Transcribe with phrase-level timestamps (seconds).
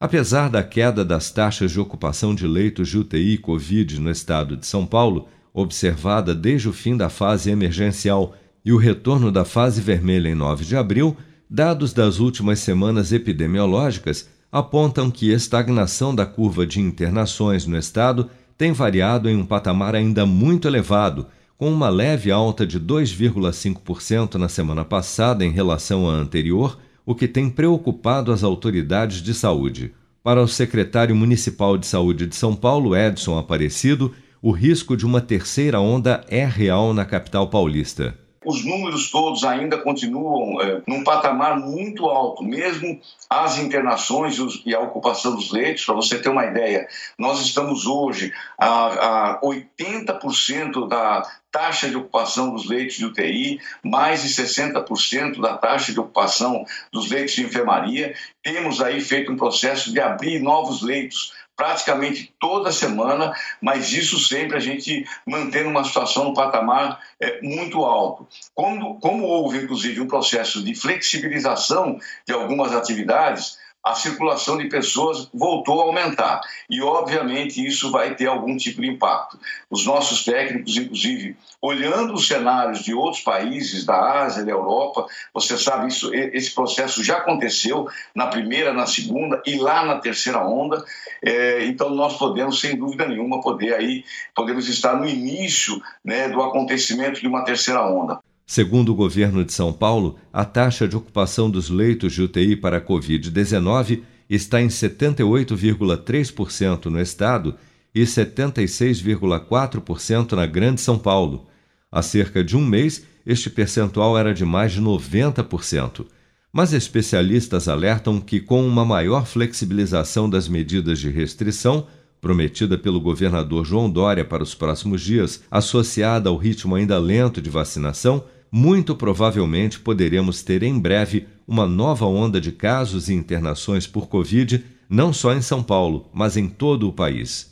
[0.00, 4.66] Apesar da queda das taxas de ocupação de leitos de UTI Covid no estado de
[4.66, 10.28] São Paulo, observada desde o fim da fase emergencial e o retorno da fase vermelha
[10.28, 11.16] em 9 de abril,
[11.48, 18.28] dados das últimas semanas epidemiológicas apontam que estagnação da curva de internações no estado
[18.58, 21.26] tem variado em um patamar ainda muito elevado
[21.62, 27.28] com uma leve alta de 2,5% na semana passada em relação à anterior, o que
[27.28, 29.94] tem preocupado as autoridades de saúde.
[30.24, 35.20] Para o secretário municipal de saúde de São Paulo, Edson Aparecido, o risco de uma
[35.20, 38.18] terceira onda é real na capital paulista.
[38.44, 44.80] Os números todos ainda continuam é, num patamar muito alto, mesmo as internações e a
[44.80, 45.84] ocupação dos leitos.
[45.84, 52.50] Para você ter uma ideia, nós estamos hoje a, a 80% da taxa de ocupação
[52.54, 58.14] dos leitos de UTI, mais de 60% da taxa de ocupação dos leitos de enfermaria.
[58.42, 64.56] Temos aí feito um processo de abrir novos leitos praticamente toda semana, mas isso sempre
[64.56, 68.26] a gente mantendo uma situação no patamar é, muito alto.
[68.54, 75.28] Como, como houve, inclusive, um processo de flexibilização de algumas atividades, a circulação de pessoas
[75.34, 76.40] voltou a aumentar.
[76.70, 79.38] E, obviamente, isso vai ter algum tipo de impacto.
[79.68, 85.58] Os nossos técnicos, inclusive, olhando os cenários de outros países, da Ásia, da Europa, você
[85.58, 90.84] sabe, isso, esse processo já aconteceu na primeira, na segunda e lá na terceira onda.
[91.20, 94.04] É, então, nós podemos, sem dúvida nenhuma, poder aí,
[94.34, 98.20] podemos estar no início né, do acontecimento de uma terceira onda.
[98.46, 102.76] Segundo o governo de São Paulo, a taxa de ocupação dos leitos de UTI para
[102.78, 107.54] a Covid-19 está em 78,3% no estado
[107.94, 111.46] e 76,4% na Grande São Paulo.
[111.90, 116.06] Há cerca de um mês, este percentual era de mais de 90%.
[116.52, 121.86] Mas especialistas alertam que, com uma maior flexibilização das medidas de restrição,
[122.22, 127.50] prometida pelo governador João Dória para os próximos dias, associada ao ritmo ainda lento de
[127.50, 134.06] vacinação, muito provavelmente poderemos ter em breve uma nova onda de casos e internações por
[134.06, 137.51] Covid, não só em São Paulo, mas em todo o país.